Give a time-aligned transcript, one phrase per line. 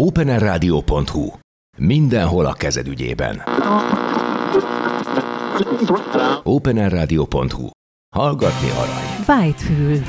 [0.00, 1.30] openerradio.hu.
[1.78, 3.42] Mindenhol a kezed ügyében.
[6.42, 7.68] openerradio.hu.
[8.16, 9.42] Hallgatni arany.
[9.42, 10.02] Whitefül.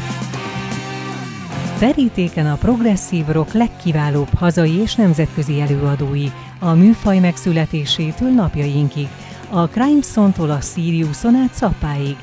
[1.79, 6.27] Verítéken a progresszív rock legkiválóbb hazai és nemzetközi előadói,
[6.59, 9.07] a műfaj megszületésétől napjainkig,
[9.49, 12.15] a Crimeson-tól a Siriuson át Szappáig.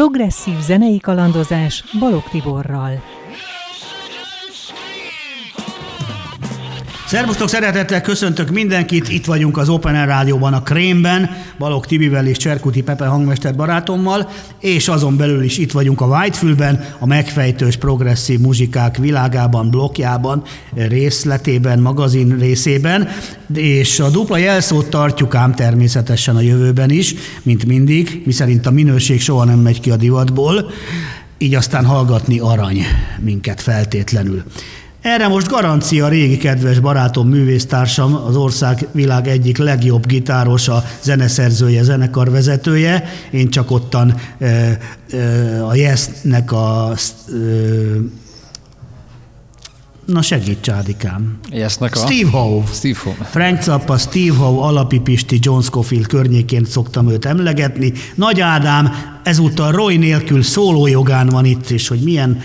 [0.00, 3.02] Progresszív zenei kalandozás Balog Tiborral.
[7.10, 12.36] Szervusztok, szeretettel köszöntök mindenkit, itt vagyunk az Open Air Rádióban a Krémben, Balog Tibivel és
[12.36, 14.28] Cserkuti Pepe hangmester barátommal,
[14.60, 20.42] és azon belül is itt vagyunk a Whitefülben, a megfejtős progresszív muzsikák világában, blokkjában,
[20.74, 23.08] részletében, magazin részében,
[23.54, 29.20] és a dupla jelszót tartjuk ám természetesen a jövőben is, mint mindig, miszerint a minőség
[29.20, 30.70] soha nem megy ki a divatból,
[31.38, 32.82] így aztán hallgatni arany
[33.20, 34.42] minket feltétlenül.
[35.00, 43.04] Erre most garancia régi kedves barátom, művésztársam, az ország világ egyik legjobb gitárosa, zeneszerzője, zenekarvezetője.
[43.30, 46.92] Én csak ottan e, e, a Yes-nek a
[47.28, 47.36] e,
[50.04, 51.38] Na segíts, Csádikám.
[51.50, 51.98] Yes-nek a...
[51.98, 52.64] Steve Howe.
[52.72, 53.16] Steve Howe.
[53.30, 57.92] Frank Zappa, Steve Howe, Alapi Pisti, John Scofield környékén szoktam őt emlegetni.
[58.14, 58.92] Nagy Ádám
[59.30, 62.40] ezúttal Roy nélkül szólójogán van itt, és hogy milyen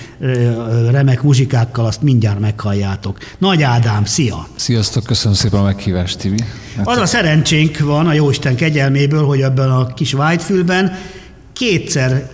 [0.91, 3.17] remek muzsikákkal, azt mindjárt meghalljátok.
[3.38, 4.47] Nagy Ádám, szia!
[4.55, 6.38] Sziasztok, köszönöm szépen a meghívást, Tibi.
[6.83, 10.97] Az a szerencsénk van a Jóisten kegyelméből, hogy ebben a kis Whitefülben
[11.53, 12.30] kétszer,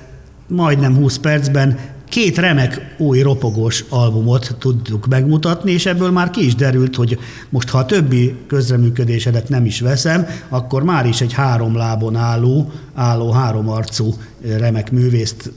[0.48, 1.80] majdnem 20 percben
[2.12, 7.70] két remek új ropogós albumot tudtuk megmutatni, és ebből már ki is derült, hogy most
[7.70, 13.32] ha a többi közreműködésedet nem is veszem, akkor már is egy három lábon álló, álló
[13.32, 14.14] három arcú
[14.58, 15.52] remek művészt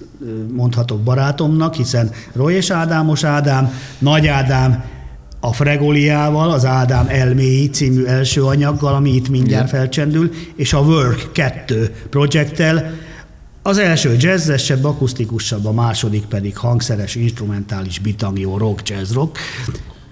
[0.53, 4.85] mondhatok barátomnak, hiszen Roy és Ádámos Ádám, Nagy Ádám,
[5.41, 11.33] a Fregoliával, az Ádám elméi című első anyaggal, ami itt mindjárt felcsendül, és a Work
[11.33, 12.93] 2 projekttel,
[13.67, 19.39] az első jazzesebb, akusztikusabb, a második pedig hangszeres, instrumentális, bitangió, rock, jazz rock,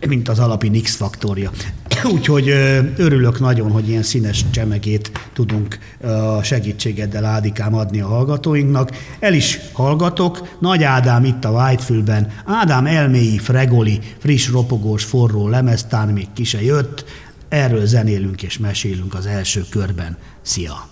[0.06, 1.50] mint az alapi Nix faktorja.
[2.14, 2.48] Úgyhogy
[2.96, 8.90] örülök nagyon, hogy ilyen színes csemegét tudunk a segítségeddel Ádikám adni a hallgatóinknak.
[9.20, 10.56] El is hallgatok.
[10.60, 12.32] Nagy Ádám itt a Whitefülben.
[12.46, 17.04] Ádám elméi, fregoli, friss, ropogós, forró lemeztán még ki se jött.
[17.48, 20.16] Erről zenélünk és mesélünk az első körben.
[20.42, 20.91] Szia!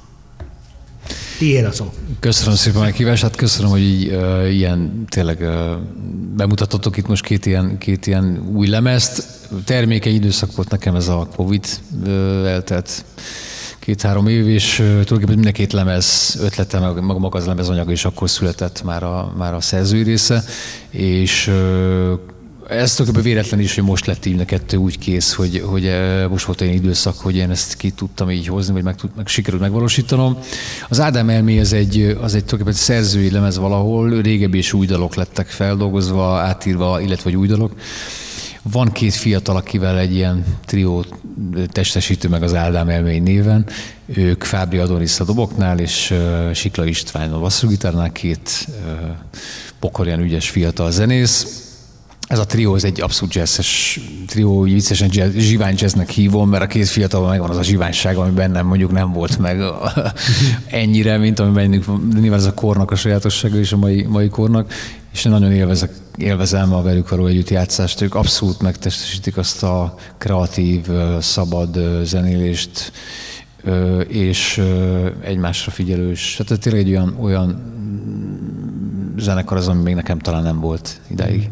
[1.41, 1.93] Tiéd a szó.
[2.19, 5.77] Köszönöm szépen a meghívást, hát köszönöm, hogy így, uh, ilyen tényleg uh,
[6.37, 9.27] bemutattatok itt most két ilyen, két ilyen új lemezt.
[9.65, 11.67] Termékeny időszak volt nekem ez a Covid
[12.07, 12.11] uh,
[12.47, 13.05] eltelt
[13.79, 18.31] két-három év, és tulajdonképpen mind a két lemez ötlete, meg maga az lemezanyag is akkor
[18.31, 20.45] született már a, már a szerzői része,
[20.91, 21.51] és
[22.71, 26.45] ez tulajdonképpen véletlen is, hogy most lett így kettő úgy kész, hogy, hogy eh, most
[26.45, 29.63] volt olyan időszak, hogy én ezt ki tudtam így hozni, vagy meg, tud, meg sikerült
[29.63, 30.39] megvalósítanom.
[30.89, 35.15] Az Ádám elmé az egy, az egy tulajdonképpen szerzői lemez valahol, régebbi és új dalok
[35.15, 37.73] lettek feldolgozva, átírva, illetve vagy új dalok.
[38.63, 41.05] Van két fiatal, akivel egy ilyen trió
[41.73, 43.67] testesítő meg az Ádám elmény néven.
[44.07, 48.75] Ők Fábri Adonis a doboknál, és uh, Sikla István a basszugitárnál, két uh,
[49.79, 51.69] pokorján ügyes fiatal zenész
[52.31, 56.67] ez a trió, ez egy abszolút jazzes trió, viccesen jazz, zsivány jazznek hívom, mert a
[56.67, 59.63] két fiatalban megvan az a zsiványság, ami bennem mondjuk nem volt meg
[60.83, 61.85] ennyire, mint ami bennünk,
[62.21, 64.73] nyilván ez a kornak a sajátossága és a mai, mai kornak,
[65.13, 68.01] és én nagyon élvezek, élvezem a velük való együttjátszást.
[68.01, 70.87] Ők abszolút megtestesítik azt a kreatív,
[71.21, 72.93] szabad zenélést,
[74.09, 74.63] és
[75.23, 76.39] egymásra figyelős.
[76.39, 77.63] Tehát tényleg egy olyan, olyan
[79.19, 81.51] zenekar az, ami még nekem talán nem volt ideig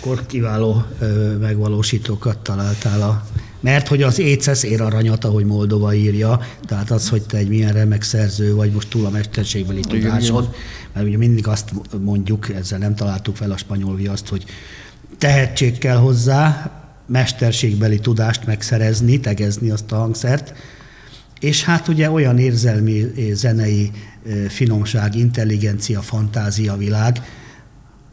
[0.00, 0.84] akkor kiváló
[1.40, 3.24] megvalósítókat találtál a
[3.60, 7.72] mert hogy az écesz ér aranyat, ahogy Moldova írja, tehát az, hogy te egy milyen
[7.72, 10.54] remek szerző vagy most túl a mesterségbeli tudásod,
[10.92, 11.70] mert ugye mindig azt
[12.04, 14.44] mondjuk, ezzel nem találtuk fel a spanyol viaszt, hogy
[15.18, 16.72] tehetség kell hozzá,
[17.06, 20.54] mesterségbeli tudást megszerezni, tegezni azt a hangszert,
[21.40, 23.90] és hát ugye olyan érzelmi, zenei
[24.48, 27.22] finomság, intelligencia, fantázia világ,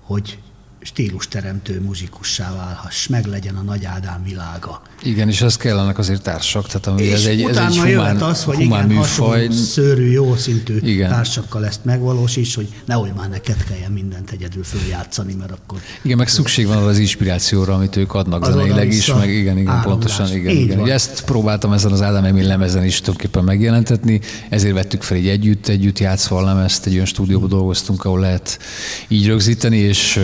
[0.01, 0.37] hogy
[0.87, 4.81] stílusteremtő muzikussá válhass, meg legyen a Nagy Ádám világa.
[5.03, 8.55] Igen, és ez kellenek azért társak, tehát ami ez egy, ez egy humán, az, hogy
[8.55, 9.49] humán igen, műfaj.
[9.49, 11.09] szőrű, jó szintű igen.
[11.09, 15.79] társakkal ezt megvalósíts, hogy nehogy már neked kelljen mindent egyedül följátszani, mert akkor...
[16.01, 19.81] Igen, meg szükség van az inspirációra, amit ők adnak az zeneileg is, meg igen, igen,
[19.81, 20.55] pontosan, igen.
[20.55, 20.79] igen.
[20.79, 25.27] Ugye ezt próbáltam ezen az Ádám Emil lemezen is tulajdonképpen megjelentetni, ezért vettük fel egy
[25.27, 28.59] együtt, együtt játszva a lemezt, egy olyan stúdióban dolgoztunk, ahol lehet
[29.07, 30.19] így rögzíteni, és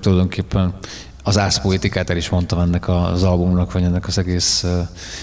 [0.00, 0.74] tulajdonképpen
[1.22, 4.66] az árszpoetikát el is mondtam ennek az albumnak, vagy ennek az egész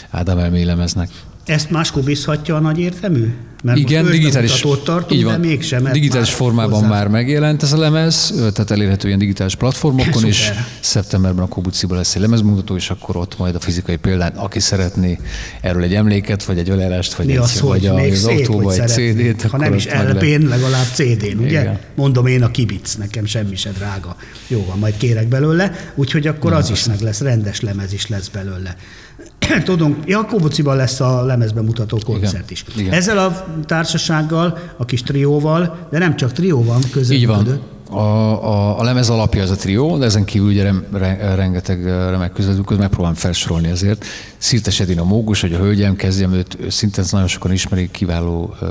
[0.10, 1.10] Ádám elmélemeznek.
[1.48, 3.34] Ezt máskor bízhatja a nagy értemű?
[3.64, 5.84] Mert Igen, digitális, tartunk, így van, de mégsem.
[5.92, 6.88] Digitális formában hozzá.
[6.88, 12.16] már megjelent ez a lemez, tehát elérhető ilyen digitális platformokon, és szeptemberben a Kobuciban lesz
[12.16, 15.20] egy lemezmutató, és akkor ott majd a fizikai példán, aki szeretné
[15.62, 19.42] erről egy emléket, vagy egy ölerást, vagy, egy, az, vagy a, az autóba egy CD-t.
[19.42, 21.62] Ha nem is LP-n, legalább CD-n, ugye?
[21.62, 21.80] Igen.
[21.96, 24.16] Mondom én a kibic, nekem semmi se drága.
[24.48, 28.08] Jó van, majd kérek belőle, úgyhogy akkor Na, az is meg lesz, rendes lemez is
[28.08, 28.76] lesz belőle.
[29.64, 32.64] Tudunk, Jakobociban lesz a lemezben mutató koncert is.
[32.78, 32.94] Igen.
[32.94, 37.18] Ezzel a társasággal, a kis trióval, de nem csak trió van között.
[37.18, 37.62] Így van.
[37.90, 41.86] A, a, a lemez alapja az a trió, de ezen kívül ugye rem, re, rengeteg
[41.86, 44.06] remek közvetünk, megpróbálom felsorolni ezért.
[44.38, 48.70] Szirtes Edina Mógus, hogy a hölgyem kezdjem, őt szintén nagyon sokan ismerik, kiváló uh,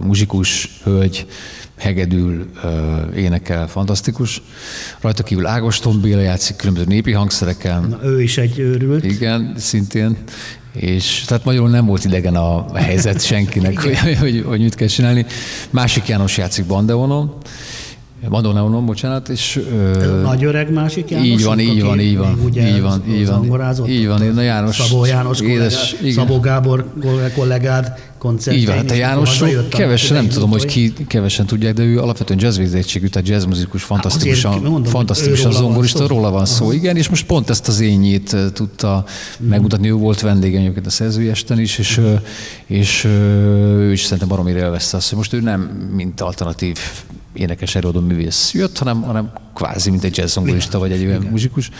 [0.00, 1.26] muzsikus hölgy,
[1.78, 2.50] hegedül,
[3.16, 4.42] énekel, fantasztikus.
[5.00, 7.80] Rajta kívül Ágoston Béla játszik különböző népi hangszerekkel.
[7.80, 9.04] Na, ő is egy őrült.
[9.04, 10.16] Igen, szintén.
[10.72, 15.26] És tehát magyarul nem volt idegen a helyzet senkinek, hogy, hogy, hogy, mit kell csinálni.
[15.70, 17.36] Másik János játszik Bandeonon,
[18.28, 19.60] Madoneonon, bocsánat, és...
[19.72, 21.26] Ö, Nagy öreg másik János?
[21.26, 24.76] Így van, így van, így van, így van, így van, így van, na János.
[24.76, 26.92] Szabó János édes, kollégá, Szabó Gábor
[27.34, 28.58] kollégád koncertjein.
[28.58, 32.38] Így van, hát a Jánosról kevesen, nem tudom, hogy ki kevesen tudják, de ő alapvetően
[32.42, 36.72] jazzvégzettségű, tehát jazzmuzikus, fantasztikusan, mondom, fantasztikusan zongorista, róla van szó.
[36.72, 39.04] Igen, és most pont ezt az ényét tudta
[39.42, 39.48] mm.
[39.48, 42.00] megmutatni, ő volt vendégem egyébként a szerzői esten is, és,
[42.66, 45.60] és ő is szerintem baromira élvezte azt, hogy most ő nem
[45.94, 46.78] mint alternatív
[47.38, 51.70] énekes előadó művész jött, hanem, hanem kvázi, mint egy jazzzongorista vagy egy olyan muzsikus.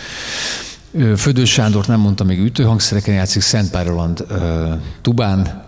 [1.16, 4.26] Födős Sándort nem mondta, még ütőhangszereken játszik, Szent Pároland
[5.02, 5.66] tubán,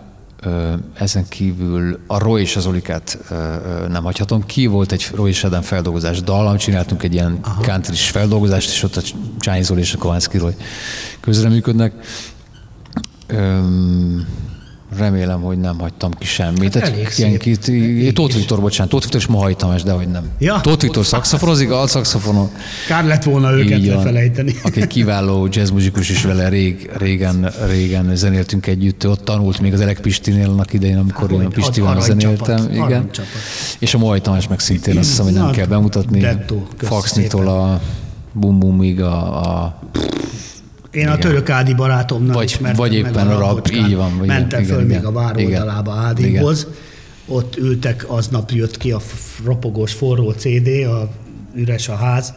[0.93, 3.17] ezen kívül a Roy és az Olikát
[3.89, 4.65] nem hagyhatom ki.
[4.65, 9.01] Volt egy Roy és Eden feldolgozás dal, csináltunk egy ilyen country feldolgozást, és ott a
[9.39, 10.55] Csányi Zoli és a Kovánszki Roy
[11.19, 11.93] közreműködnek.
[14.97, 16.73] Remélem, hogy nem hagytam ki semmit.
[16.73, 17.71] Hát elég ilyen kit,
[18.13, 20.29] Tóth Viktor, bocsánat, Tóth Viktor ma hagytam de hogy nem.
[20.39, 20.61] Ja.
[20.61, 22.49] Tóth Viktor szakszafonozik, alt szakszafonon.
[22.87, 24.55] Kár lett volna őket lefelejteni.
[24.63, 29.07] Aki egy kiváló jazzmuzikus is vele rég, régen, régen zenéltünk együtt.
[29.07, 32.69] Ott tanult még az Elek Pistinél annak idején, amikor hát, én a Pistivel zenéltem.
[32.71, 33.09] Igen.
[33.79, 36.27] És a Moai Tamás meg szintén azt hiszem, hogy nem kell bemutatni.
[36.77, 37.81] Faxnitól a
[38.33, 39.79] Bum Bumig a, a
[40.91, 41.13] én igen.
[41.13, 44.17] a török Ádi barátomnak vagy, ismertem vagy éppen meg a, rab, így van.
[44.17, 46.67] Vagy Mentem igen, föl igen, még a vároldalába Ádihoz.
[47.25, 48.99] Ott ültek, aznap jött ki a
[49.43, 51.09] ropogós forró CD, a
[51.55, 52.33] üres a ház,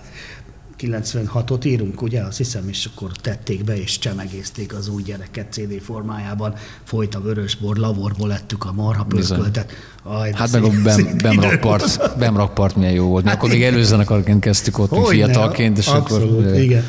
[0.86, 5.80] 96-ot írunk, ugye, azt hiszem, és akkor tették be, és csemegézték az új gyereket CD
[5.82, 6.54] formájában,
[6.84, 9.72] folyt a vörösbor, lavorból lettük a marha pörköltet.
[10.02, 13.24] Aj, hát meg a Bem, Bemrakpart, Bemrakpart milyen jó volt.
[13.24, 16.58] Hát akkor még előzenekarként kezdtük ott, hogy fiatalként, és abszolút, akkor...
[16.58, 16.84] igen.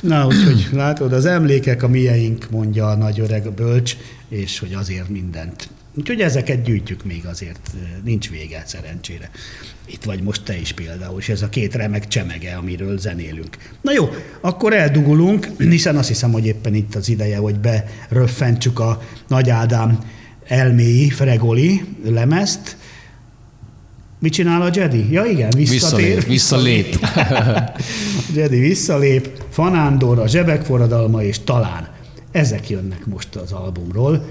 [0.00, 3.96] Na, úgyhogy látod, az emlékek a mieink, mondja a nagy öreg bölcs,
[4.32, 5.68] és hogy azért mindent.
[5.94, 7.70] Úgyhogy ezeket gyűjtjük még azért,
[8.04, 9.30] nincs vége szerencsére.
[9.86, 13.56] Itt vagy most te is például, és ez a két remek csemege, amiről zenélünk.
[13.80, 14.08] Na jó,
[14.40, 19.98] akkor eldugulunk, hiszen azt hiszem, hogy éppen itt az ideje, hogy beröffentsük a Nagy Ádám
[20.46, 22.76] elméi Fregoli lemezt,
[24.18, 25.12] Mit csinál a Jedi?
[25.12, 26.24] Ja igen, visszatér.
[26.26, 26.98] Visszalép.
[26.98, 27.06] visszalép.
[28.36, 31.91] Jedi visszalép, Fanándor, a Zsebek forradalma és talán.
[32.32, 34.24] Ezek jönnek most az albumról,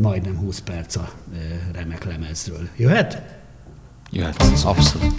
[0.00, 1.10] majdnem 20 perc a
[1.72, 2.68] remek lemezről.
[2.76, 3.22] Jöhet?
[4.10, 5.14] Jöhet, abszolút.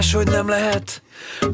[0.00, 1.02] Máshogy nem lehet.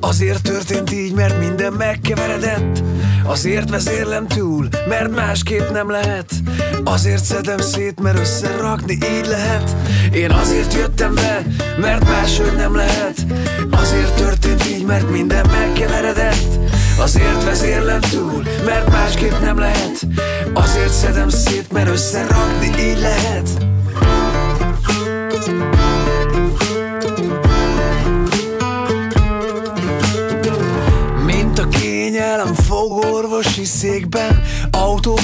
[0.00, 2.82] Azért történt így, mert minden megkeveredett.
[3.24, 6.30] Azért vezérlem túl, mert másképp nem lehet.
[6.84, 9.76] Azért szedem szét, mert összerakni így lehet.
[10.12, 11.46] Én azért jöttem be,
[11.80, 13.26] mert máshogy nem lehet.
[13.70, 16.58] Azért történt így, mert minden megkeveredett.
[16.98, 20.06] Azért vezérlem túl, mert másképp nem lehet.
[20.52, 23.65] Azért szedem szét, mert összerakni így lehet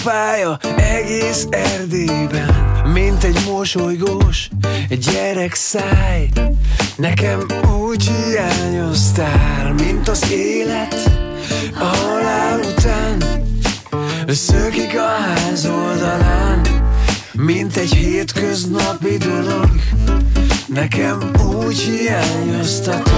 [0.05, 4.49] Autópálya egész Erdélyben Mint egy mosolygós
[4.89, 6.29] gyerek száj.
[6.97, 7.47] Nekem
[7.87, 11.11] úgy hiányoztál Mint az élet
[11.79, 13.25] a halál után.
[14.29, 16.67] Szökik a ház oldalán
[17.33, 19.71] Mint egy hétköznapi dolog.
[20.67, 21.31] Nekem
[21.67, 23.13] úgy hiányoztatok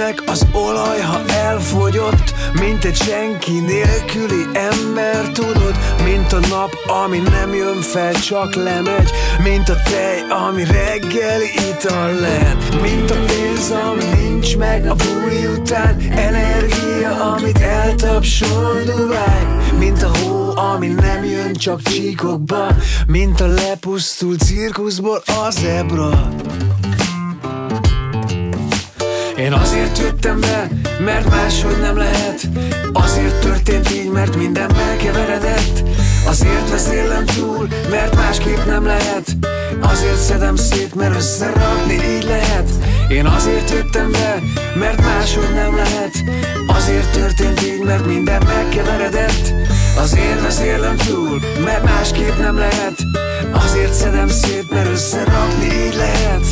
[0.00, 5.78] gépnek az olaj, ha elfogyott Mint egy senki nélküli ember, tudod?
[6.04, 6.70] Mint a nap,
[7.04, 9.10] ami nem jön fel, csak lemegy.
[9.42, 12.80] Mint a tej, ami reggeli ital lehet.
[12.82, 20.10] Mint a pénz, ami nincs meg a buli után Energia, amit eltapsol Dubai Mint a
[20.18, 22.66] hó, ami nem jön csak csíkokba.
[23.06, 26.28] Mint a lepusztult cirkuszból a zebra
[29.40, 30.68] én azért jöttem be,
[31.04, 32.48] mert máshogy nem lehet.
[32.92, 35.82] Azért történt így, mert minden megkeveredett
[36.26, 39.36] Azért vezélem túl, mert másképp nem lehet.
[39.80, 42.70] Azért szedem szét, mert összerakni így lehet.
[43.08, 44.42] Én azért jöttem be,
[44.74, 46.24] mert máshogy nem lehet.
[46.66, 49.52] Azért történt így, mert minden megkeveredett
[49.96, 52.96] Azért vezélem túl, mert másképp nem lehet.
[53.52, 56.49] Azért szedem szét, mert összerakni így lehet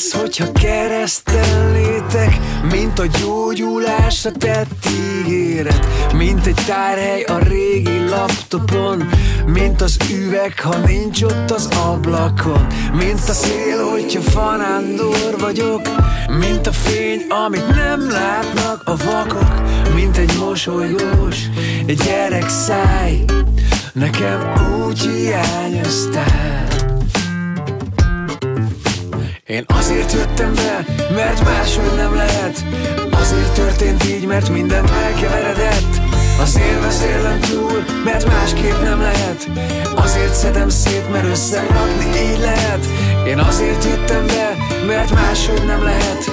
[0.00, 2.38] Víz, hogyha keresztel létek
[2.70, 4.86] Mint a gyógyulásra tett
[5.26, 9.08] ígéret Mint egy tárhely a régi laptopon
[9.46, 15.80] Mint az üveg, ha nincs ott az ablakon Mint a szél, hogyha fanándor vagyok
[16.38, 19.62] Mint a fény, amit nem látnak a vakok
[19.94, 21.36] Mint egy mosolygós,
[21.86, 23.24] egy gyerek száj
[23.92, 24.52] Nekem
[24.86, 26.69] úgy hiányoztál
[29.50, 30.84] én azért jöttem be,
[31.14, 32.64] mert máshogy nem lehet.
[33.10, 36.00] Azért történt így, mert minden megkeveredett
[36.40, 39.48] Azért beszélem túl, mert másképp nem lehet.
[39.96, 42.86] Azért szedem szét, mert összerakni így lehet.
[43.26, 46.30] Én azért jöttem be, mert máshogy nem lehet.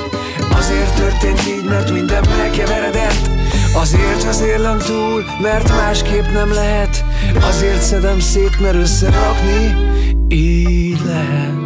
[0.58, 3.30] Azért történt így, mert minden megkeveredett
[3.76, 7.04] Azért vezérlem túl, mert másképp nem lehet.
[7.48, 9.76] Azért szedem szét, mert összerakni
[10.28, 11.57] így lehet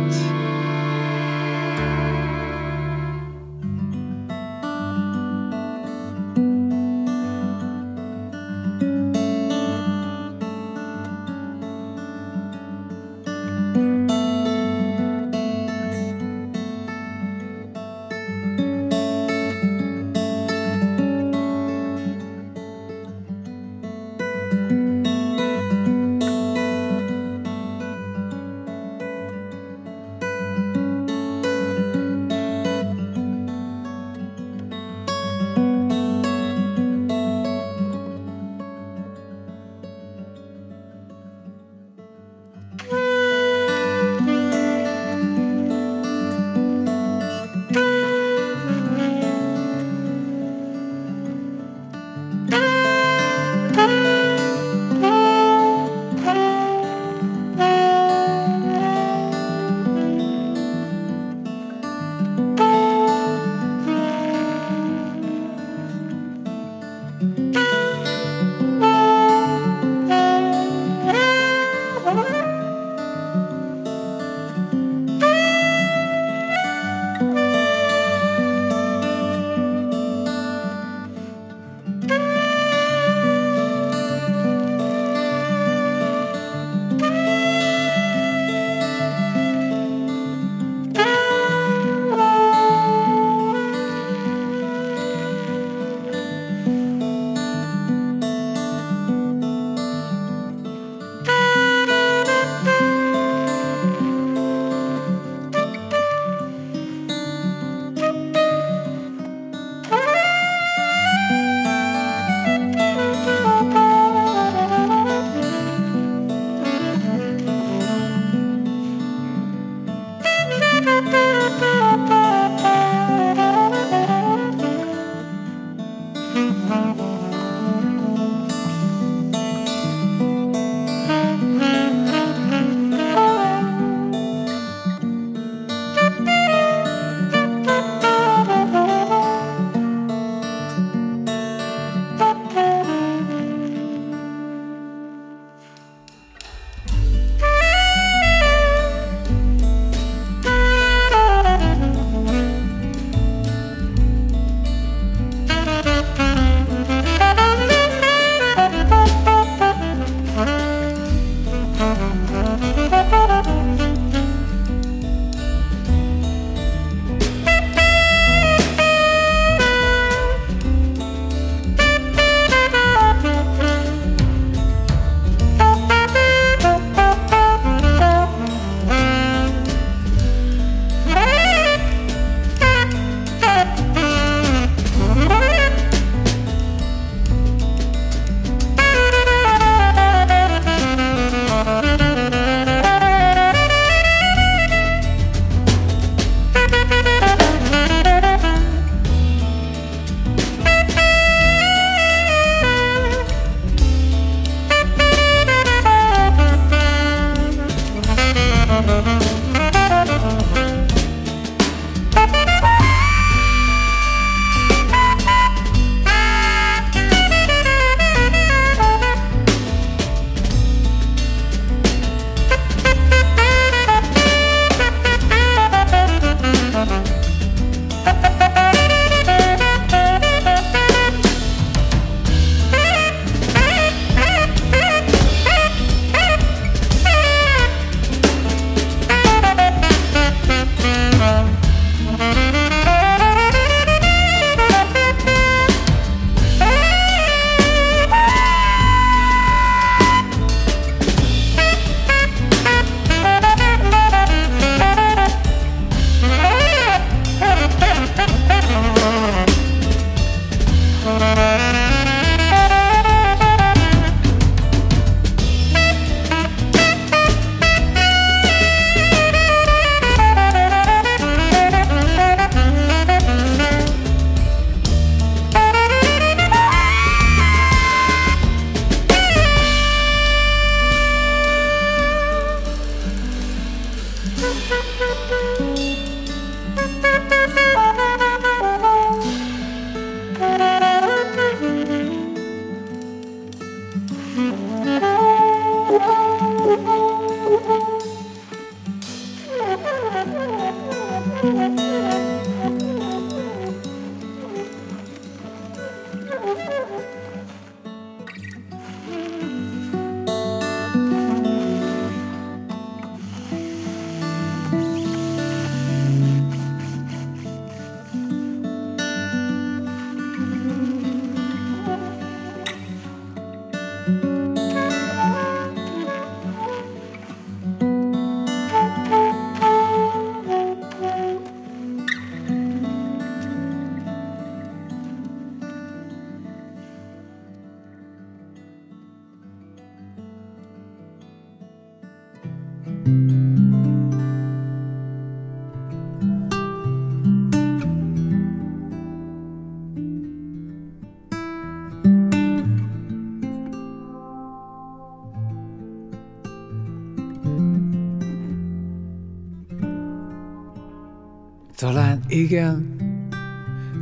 [362.31, 362.95] igen,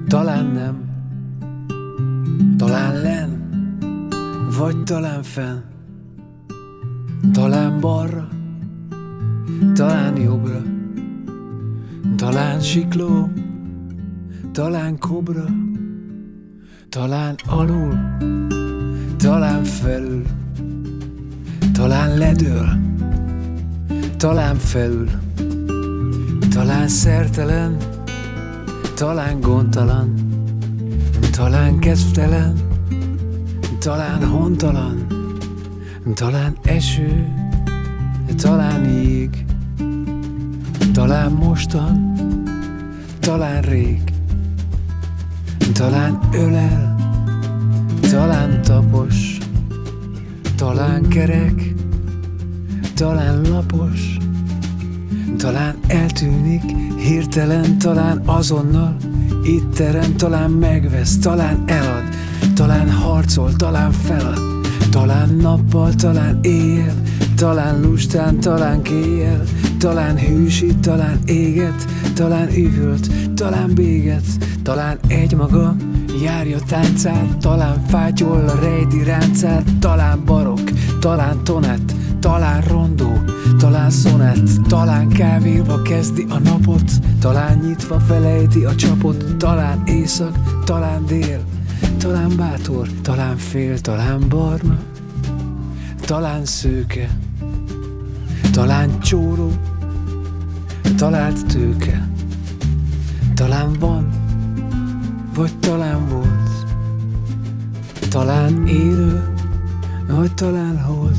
[0.08, 0.76] talán nem,
[2.58, 3.30] talán len,
[4.58, 5.58] vagy talán fenn,
[7.34, 8.28] talán balra,
[9.74, 10.62] talán jobbra,
[12.16, 13.30] talán sikló,
[14.52, 15.46] talán kobra,
[16.90, 17.98] talán alul,
[19.18, 20.24] talán felül,
[21.74, 22.70] talán ledől,
[24.18, 25.10] talán felül,
[26.50, 27.89] talán szertelen,
[29.00, 30.14] talán gondtalan,
[31.32, 32.54] talán kezdtelen,
[33.80, 35.08] talán hontalan,
[36.14, 37.34] talán eső,
[38.36, 39.46] talán jég,
[40.94, 42.14] talán mostan,
[43.20, 44.04] talán rég,
[45.74, 46.96] talán ölel,
[48.12, 49.38] talán tapos,
[50.56, 51.74] talán kerek,
[52.96, 54.19] talán lapos,
[55.38, 56.64] talán eltűnik,
[56.98, 58.96] hirtelen, talán azonnal,
[59.44, 59.84] itt
[60.18, 62.04] talán megvesz, talán elad,
[62.56, 64.40] talán harcol, talán felad,
[64.92, 66.96] talán nappal, talán éjjel,
[67.36, 69.44] talán lustán, talán kéjjel,
[69.78, 74.26] talán hűsít, talán éget, talán üvölt, talán béget,
[74.64, 75.76] talán egymaga
[76.24, 80.62] járja táncát, talán fátyol a rejti ráncát, talán barok,
[81.00, 83.20] talán tonett, talán rondó,
[83.58, 91.06] talán szonett, talán kávéva kezdi a napot, talán nyitva felejti a csapot, talán éjszak, talán
[91.06, 91.44] dél,
[91.98, 94.78] talán bátor, talán fél, talán barna,
[96.06, 97.10] talán szőke,
[98.52, 99.52] talán csóró,
[100.96, 102.10] talált tőke,
[103.34, 104.10] talán van,
[105.36, 106.66] vagy talán volt,
[108.10, 109.34] talán élő,
[110.08, 111.19] vagy talán holt,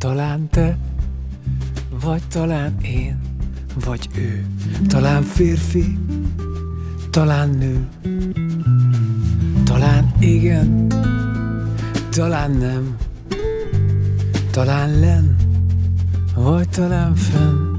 [0.00, 0.76] talán te,
[2.02, 3.20] vagy talán én,
[3.84, 4.46] vagy ő,
[4.88, 5.98] talán férfi,
[7.10, 7.88] talán nő,
[9.64, 10.86] talán igen,
[12.10, 12.96] talán nem,
[14.50, 15.36] talán len,
[16.34, 17.69] vagy talán fenn.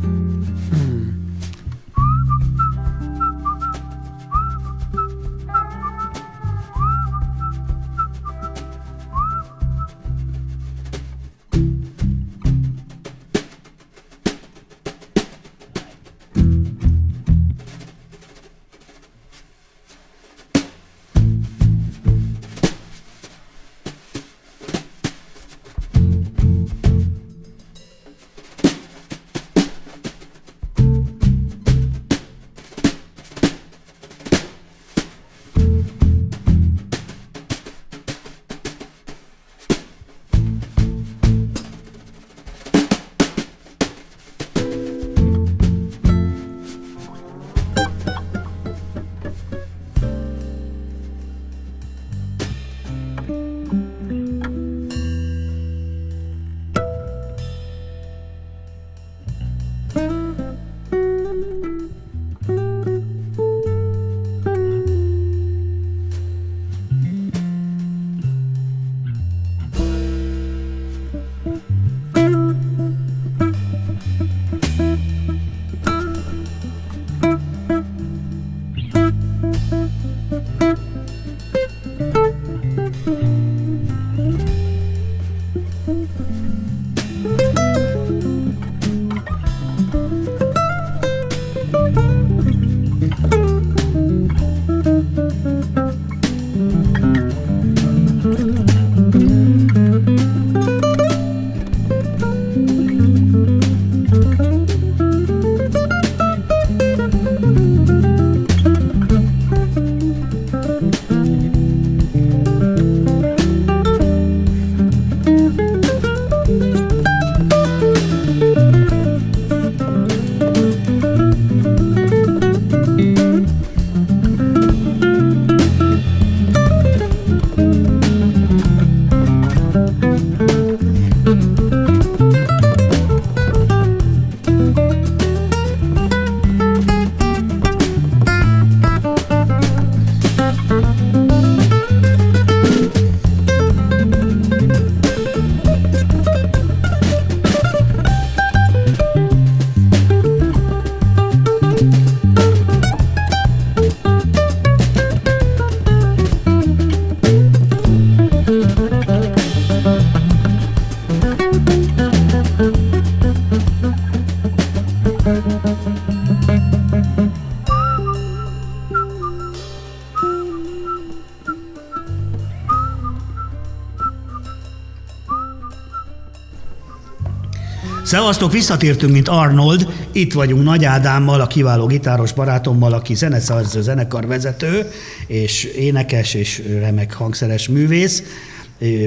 [178.32, 179.94] Szevasztok, visszatértünk, mint Arnold.
[180.12, 184.92] Itt vagyunk Nagy Ádámmal, a kiváló gitáros barátommal, aki zeneszerző, zenekarvezető,
[185.28, 188.24] és énekes, és remek hangszeres művész.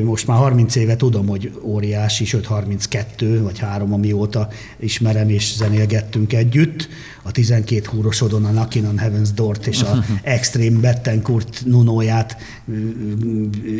[0.03, 4.49] Most már 30 éve tudom, hogy óriási, sőt 32 vagy 3, amióta
[4.81, 6.89] ismerem és zenélgettünk együtt.
[7.35, 12.37] A 12 húrosodon a Knockin' on Heaven's Door-t és a Extreme Bettencourt nunóját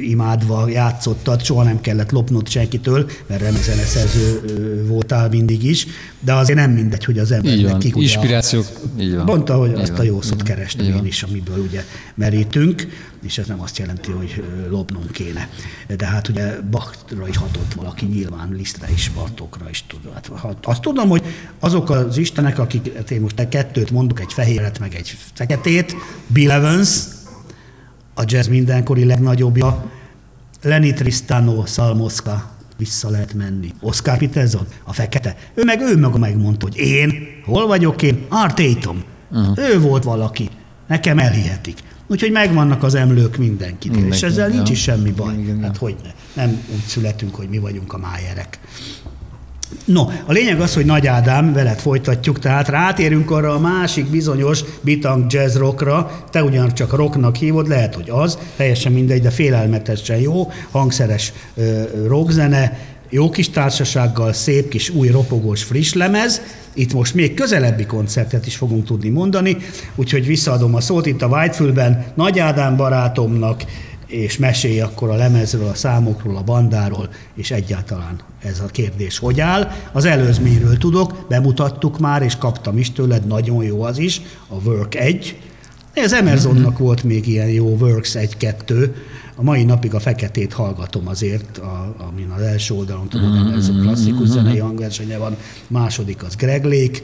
[0.01, 4.43] imádva játszottad, soha nem kellett lopnod senkitől, mert zeneszerző
[4.89, 5.87] voltál mindig is,
[6.21, 9.25] de azért nem mindegy, hogy az embernek ki Inspirációk, a, így van.
[9.25, 10.01] Mondta, hogy így azt van.
[10.01, 12.87] a jó szót kerestem én is, amiből ugye merítünk
[13.25, 15.49] és ez nem azt jelenti, hogy lopnunk kéne.
[15.97, 20.01] De hát ugye Bachra is hatott valaki, nyilván Lisztre is, Bartókra is tud.
[20.15, 20.31] Hát,
[20.63, 21.23] azt tudom, hogy
[21.59, 26.51] azok az istenek, akik, hát én most kettőt mondok, egy fehéret, meg egy feketét, Bill
[26.51, 27.05] Evans,
[28.15, 29.91] a jazz mindenkori legnagyobbja,
[30.63, 33.73] Lenny Tristano, Salmoska, vissza lehet menni.
[33.81, 35.37] Oscar Peterson, a fekete.
[35.55, 37.13] Ő meg ő maga megmondta, hogy én,
[37.45, 38.27] hol vagyok én?
[38.29, 39.05] Art Tatum.
[39.31, 39.59] Uh-huh.
[39.59, 40.49] Ő volt valaki.
[40.87, 41.79] Nekem elhihetik.
[42.07, 45.35] Úgyhogy megvannak az emlők mindenkinél, Mindenki, és ezzel nincs is semmi baj.
[45.39, 46.43] Igen, hát hogy ne?
[46.43, 48.59] Nem úgy születünk, hogy mi vagyunk a májerek.
[49.85, 54.61] No, a lényeg az, hogy Nagy Ádám, veled folytatjuk, tehát rátérünk arra a másik bizonyos
[54.81, 60.51] bitang jazz rockra, te ugyancsak rocknak hívod, lehet, hogy az, teljesen mindegy, de félelmetesen jó,
[60.71, 61.33] hangszeres
[62.07, 62.79] rockzene,
[63.11, 66.43] jó kis társasággal, szép kis új ropogós friss lemez,
[66.75, 69.57] itt most még közelebbi koncertet is fogunk tudni mondani,
[69.95, 73.65] úgyhogy visszaadom a szót itt a Whitefülben Nagy Ádám barátomnak,
[74.07, 79.41] és mesélj akkor a lemezről, a számokról, a bandáról, és egyáltalán ez a kérdés hogy
[79.41, 79.71] áll.
[79.93, 84.95] Az előzményről tudok, bemutattuk már, és kaptam is tőled, nagyon jó az is, a Work
[84.95, 85.39] 1.
[85.93, 88.91] Ez Emersonnak volt még ilyen jó Works 1-2,
[89.37, 93.57] a mai napig a feketét hallgatom azért, a, amin az első oldalon tudom, mm-hmm.
[93.57, 95.37] ez a klasszikus zenei hangversenye van,
[95.69, 96.99] második az Greg Lake,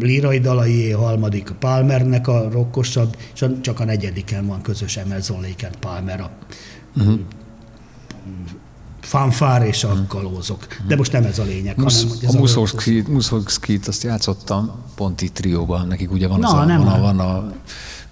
[0.00, 5.70] lírai dalai, harmadik a Palmernek a rokkosabb, és csak a negyediken van közös Emerson Lake
[5.80, 6.30] Palmer a
[6.96, 7.18] uh-huh.
[9.00, 10.66] fanfár és a kalózok.
[10.86, 15.22] De most nem ez a lényeg, Musz, hanem hogy ez a, Muszorgszkit, azt játszottam pont
[15.22, 17.52] itt trióban, nekik ugye van, Na, az a, nem, van, a, van a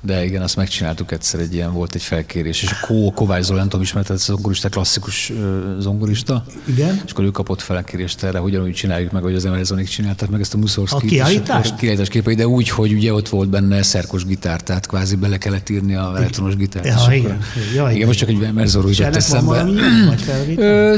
[0.01, 3.59] de igen, azt megcsináltuk egyszer, egy ilyen volt egy felkérés, és a Kó, Kovács Zolán,
[3.59, 5.33] nem tudom, ismerted, zongorista, klasszikus
[5.79, 6.45] zongorista.
[6.65, 7.03] Igen.
[7.05, 10.55] És akkor ő kapott felkérést erre, ugyanúgy csináljuk meg, hogy az Emersonik csináltak meg ezt
[10.55, 11.03] a Muszorszkit.
[11.03, 11.77] A kiállítást?
[11.77, 15.69] Kiállítás képei, de úgy, hogy ugye ott volt benne szerkos gitár, tehát kvázi bele kellett
[15.69, 16.87] írni a elektronos gitárt.
[16.87, 17.39] Ja, igen.
[17.75, 17.91] Ja, igen.
[17.91, 18.07] igen.
[18.07, 19.67] most csak egy Emerson jutott eszembe.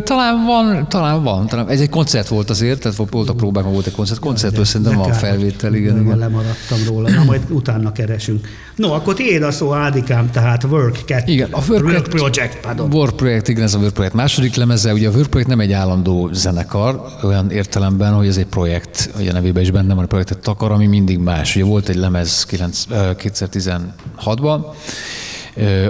[0.04, 1.46] talán van, talán van.
[1.46, 1.68] Talán.
[1.68, 4.20] Ez egy koncert volt azért, tehát volt a próbák, volt egy koncert.
[4.20, 6.00] Koncertől szerintem van felvétel, igen.
[6.00, 6.18] igen.
[6.18, 8.48] Lemaradtam róla, na majd utána keresünk.
[8.76, 11.32] No, akkor tiéd a szó, Ádikám, tehát Work 2.
[11.32, 12.92] Igen, a Work, Work Project, pardon.
[12.92, 14.92] Work Project, igen, ez a Work Project második lemeze.
[14.92, 19.30] Ugye a Work Project nem egy állandó zenekar, olyan értelemben, hogy ez egy projekt, ugye
[19.30, 21.56] a nevében is benne van, a projektet takar, ami mindig más.
[21.56, 24.60] Ugye volt egy lemez 2016-ban,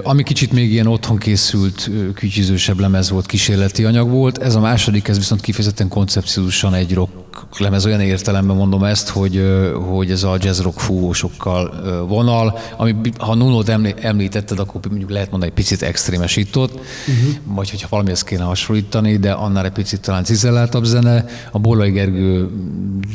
[0.02, 4.38] ami kicsit még ilyen otthon készült, kütyüzősebb lemez volt, kísérleti anyag volt.
[4.38, 7.10] Ez a második, ez viszont kifejezetten koncepciósan egy rock
[7.58, 9.44] lemez olyan értelemben mondom ezt, hogy,
[9.90, 11.72] hogy ez a jazz rock fúvósokkal
[12.08, 13.68] vonal, ami ha Nunót
[14.00, 17.34] említetted, akkor mondjuk lehet mondani, egy picit extrémesított, uh-huh.
[17.44, 21.24] vagy hogyha valamihez kéne hasonlítani, de annál egy picit talán cizelláltabb zene.
[21.52, 22.48] A Bollai Gergő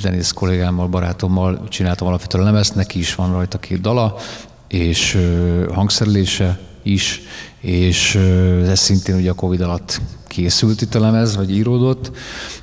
[0.01, 4.15] zenész kollégámmal, barátommal csináltam alapvetően a lemezt, neki is van rajta két dala,
[4.73, 5.17] és
[5.73, 7.21] hangszerelése is,
[7.61, 8.15] és
[8.67, 12.11] ez szintén ugye a Covid alatt készült itt a lemez, vagy íródott,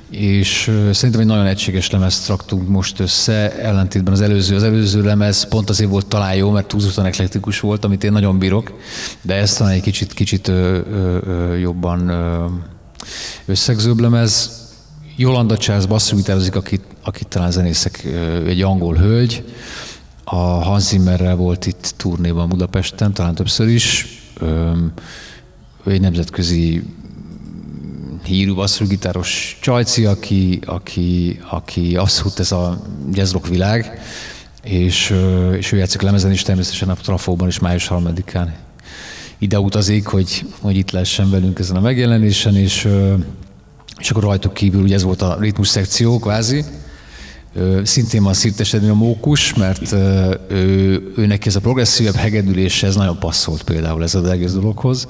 [0.09, 5.47] és szerintem egy nagyon egységes lemezt raktunk most össze, ellentétben az előző, az előző lemez
[5.47, 8.73] pont azért volt talán jó, mert túlzottan eklektikus volt, amit én nagyon bírok,
[9.21, 12.45] de ez talán egy kicsit, kicsit ö, ö, ö, jobban ö,
[13.45, 14.59] összegzőbb lemez.
[15.15, 18.07] Jolanda Charles basszusgitározik, akit, akit talán zenészek,
[18.45, 19.43] egy angol hölgy,
[20.33, 24.07] a Hans Zimmerrel volt itt turnéban Budapesten, talán többször is.
[25.85, 26.83] Egy nemzetközi
[28.23, 33.99] hírű basszusgitáros csajci, aki, aki, aki abszolút ez a jazzrock világ,
[34.63, 35.15] és,
[35.57, 38.47] és ő játszik lemezen is természetesen a Trafóban is május 3-án
[39.37, 42.87] ide utazik, hogy, hogy itt lehessen velünk ezen a megjelenésen, és,
[43.99, 46.65] és akkor rajtuk kívül ugye ez volt a ritmus szekció kvázi,
[47.83, 53.19] Szintén van szirtesedni a mókus, mert ő, ő neki ez a progresszívebb hegedülése, ez nagyon
[53.19, 55.07] passzolt például ez az egész dologhoz.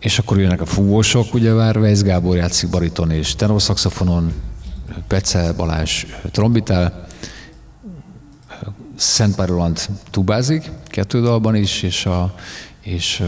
[0.00, 4.32] És akkor jönnek a fúvósok, ugye vár, Weiss Gábor játszik bariton és tenorszaxofonon,
[5.08, 7.06] Pece Balázs trombitál,
[8.96, 12.34] Szent Pároland tubázik, kettő dalban is, és, a,
[12.82, 13.22] és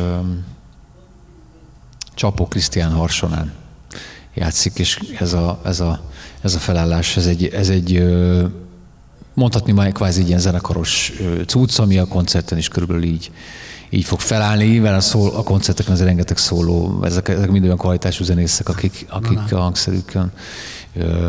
[2.14, 3.52] Csapó Krisztián harsonán
[4.34, 6.00] játszik, és ez a, ez a,
[6.42, 8.04] ez a felállás, ez egy, ez egy
[9.34, 11.12] mondhatni már kvázi ilyen zenekaros
[11.46, 13.30] cucc, ami a koncerten is körülbelül így,
[13.90, 17.76] így fog felállni, mert a, szól, a koncerteken az rengeteg szóló, ezek, ezek mind olyan
[17.76, 20.32] kvalitású zenészek, akik, akik a hangszerükön
[20.96, 21.28] ö,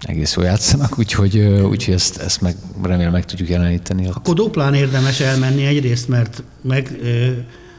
[0.00, 4.08] egész jól játszanak, úgyhogy, úgyhogy ezt, ezt meg, remélem meg tudjuk jeleníteni.
[4.08, 7.30] Akkor duplán érdemes elmenni egyrészt, mert meg ö,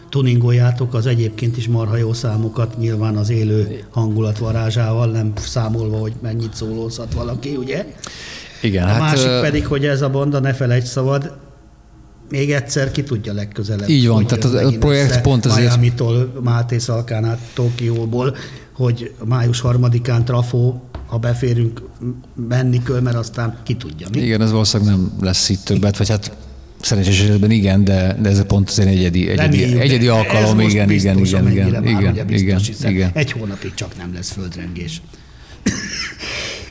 [0.10, 6.14] tuningoljátok az egyébként is marha jó számokat, nyilván az élő hangulat varázsával, nem számolva, hogy
[6.22, 7.86] mennyit szólózhat valaki, ugye?
[8.62, 11.38] Igen, a hát, másik pedig, hogy ez a banda, ne felejts szabad,
[12.30, 13.90] még egyszer ki tudja legközelebb.
[13.90, 15.68] Így van, tehát a, a projekt pont azért...
[15.68, 18.36] Miami-tól, Máté Szalkán át Tokióból,
[18.74, 21.82] hogy május harmadikán trafó, ha beférünk,
[22.48, 24.20] menni kell, mert aztán ki tudja mi.
[24.20, 26.32] Igen, ez valószínűleg nem lesz itt többet, vagy hát
[26.82, 31.52] Szerencsés esetben igen, de, de ez pont az egyedi, egyedi, egyedi alkalom, igen, biztos, igen,
[31.52, 33.12] igen, igen, már, igen, biztos, igen, hiszen igen.
[33.14, 35.02] Egy hónapig csak nem lesz földrengés.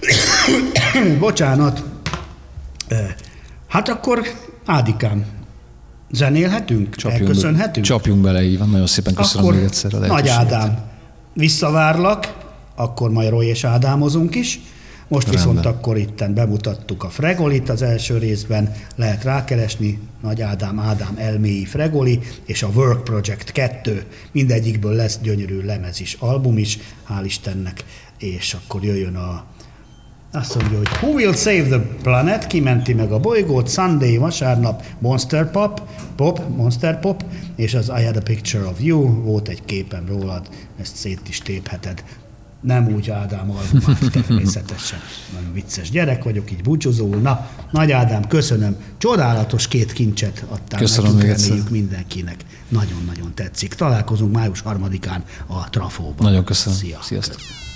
[1.18, 1.84] Bocsánat.
[3.68, 4.22] Hát akkor
[4.66, 5.24] Ádikám,
[6.10, 6.96] zenélhetünk?
[6.96, 7.86] Csapjunk Elköszönhetünk?
[7.86, 8.70] Csapjunk bele, így van.
[8.70, 10.78] Nagyon szépen köszönöm akkor még egyszer a Nagy Ádám,
[11.32, 12.36] visszavárlak,
[12.74, 14.60] akkor majd Roy és Ádámozunk is.
[15.08, 15.46] Most Rendben.
[15.46, 21.64] viszont akkor itten bemutattuk a Fregolit az első részben, lehet rákeresni, Nagy Ádám, Ádám elméi
[21.64, 26.78] Fregoli, és a Work Project 2, mindegyikből lesz gyönyörű lemez is, album is,
[27.08, 27.84] hál' Istennek,
[28.18, 29.44] és akkor jöjjön a
[30.32, 32.46] azt mondja, hogy Who will save the planet?
[32.46, 33.68] Kimenti meg a bolygót.
[33.68, 35.82] Sunday, vasárnap, Monster Pop,
[36.16, 37.24] Pop, Monster Pop,
[37.56, 40.48] és az I had a picture of you, volt egy képem rólad,
[40.80, 42.04] ezt szét is tépheted.
[42.60, 44.98] Nem úgy Ádám Almát természetesen.
[45.34, 47.16] Nagyon vicces gyerek vagyok, így búcsúzóul.
[47.16, 48.76] Na, Nagy Ádám, köszönöm.
[48.98, 52.44] Csodálatos két kincset adtál köszönöm nekünk, reméljük mindenkinek.
[52.68, 53.74] Nagyon-nagyon tetszik.
[53.74, 56.26] Találkozunk május harmadikán a Trafóban.
[56.26, 56.78] Nagyon köszönöm.
[56.78, 56.98] Szia.
[57.02, 57.67] Sziasztok.